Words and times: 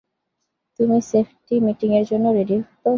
তুমি 0.79 0.97
সেফটি 1.09 1.55
মিটিংয়ের 1.65 2.05
জন্য 2.11 2.25
রেডি 2.37 2.57
তো? 2.75 2.89